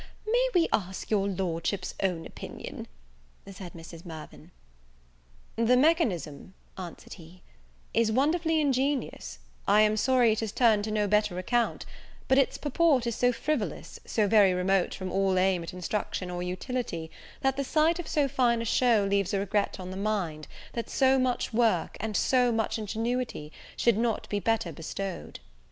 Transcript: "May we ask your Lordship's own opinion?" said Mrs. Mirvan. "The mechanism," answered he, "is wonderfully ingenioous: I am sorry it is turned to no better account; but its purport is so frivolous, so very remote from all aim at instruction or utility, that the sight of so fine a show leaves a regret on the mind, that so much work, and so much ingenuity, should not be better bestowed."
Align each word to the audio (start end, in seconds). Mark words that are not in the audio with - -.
"May 0.25 0.49
we 0.55 0.67
ask 0.73 1.11
your 1.11 1.27
Lordship's 1.27 1.93
own 2.01 2.25
opinion?" 2.25 2.87
said 3.45 3.73
Mrs. 3.73 4.03
Mirvan. 4.03 4.49
"The 5.57 5.77
mechanism," 5.77 6.55
answered 6.75 7.13
he, 7.13 7.43
"is 7.93 8.11
wonderfully 8.11 8.59
ingenioous: 8.59 9.37
I 9.67 9.81
am 9.81 9.95
sorry 9.95 10.31
it 10.31 10.41
is 10.41 10.51
turned 10.51 10.85
to 10.85 10.91
no 10.91 11.07
better 11.07 11.37
account; 11.37 11.85
but 12.27 12.39
its 12.39 12.57
purport 12.57 13.05
is 13.05 13.15
so 13.15 13.31
frivolous, 13.31 13.99
so 14.03 14.27
very 14.27 14.55
remote 14.55 14.95
from 14.95 15.11
all 15.11 15.37
aim 15.37 15.61
at 15.61 15.71
instruction 15.71 16.31
or 16.31 16.41
utility, 16.41 17.11
that 17.41 17.55
the 17.55 17.63
sight 17.63 17.99
of 17.99 18.07
so 18.07 18.27
fine 18.27 18.59
a 18.59 18.65
show 18.65 19.05
leaves 19.07 19.35
a 19.35 19.39
regret 19.39 19.79
on 19.79 19.91
the 19.91 19.97
mind, 19.97 20.47
that 20.73 20.89
so 20.89 21.19
much 21.19 21.53
work, 21.53 21.95
and 21.99 22.17
so 22.17 22.51
much 22.51 22.79
ingenuity, 22.79 23.51
should 23.77 23.99
not 23.99 24.27
be 24.29 24.39
better 24.39 24.71
bestowed." 24.71 25.39